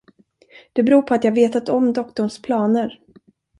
Det 0.73 0.83
beror 0.83 1.01
på 1.01 1.13
att 1.13 1.23
jag 1.23 1.31
vetat 1.31 1.69
om 1.69 1.93
doktorns 1.93 2.41
planer. 2.41 2.99